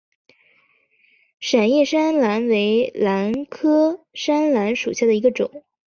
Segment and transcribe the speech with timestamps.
[1.39, 5.63] 狭叶山兰为兰科山兰属下的一个种。